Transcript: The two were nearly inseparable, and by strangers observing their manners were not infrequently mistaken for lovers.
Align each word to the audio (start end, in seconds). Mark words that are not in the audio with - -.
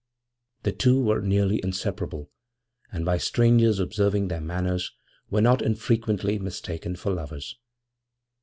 The 0.63 0.71
two 0.71 0.99
were 0.99 1.21
nearly 1.21 1.59
inseparable, 1.63 2.31
and 2.91 3.05
by 3.05 3.19
strangers 3.19 3.77
observing 3.79 4.29
their 4.29 4.41
manners 4.41 4.91
were 5.29 5.41
not 5.41 5.61
infrequently 5.61 6.39
mistaken 6.39 6.95
for 6.95 7.13
lovers. 7.13 7.59